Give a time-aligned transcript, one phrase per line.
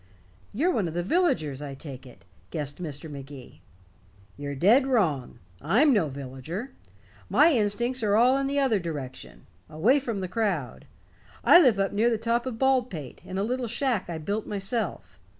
[0.51, 3.07] "You're one of the villagers, I take it," guessed Mr.
[3.07, 3.61] Magee.
[4.35, 5.37] "You're dead wrong.
[5.61, 6.71] I'm no villager.
[7.29, 10.87] My instincts are all in the other direction away from the crowd.
[11.43, 15.19] I live up near the top of Baldpate, in a little shack I built myself.